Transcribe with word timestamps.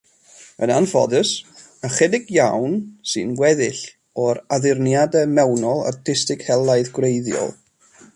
Yn 0.67 0.71
anffodus, 0.75 1.33
ychydig 1.89 2.31
iawn 2.37 2.73
sy'n 3.11 3.35
weddill 3.41 3.81
o'r 4.23 4.39
addurniadau 4.57 5.29
mewnol 5.35 5.85
artistig 5.91 6.43
helaeth 6.49 6.91
gwreiddiol. 6.97 7.53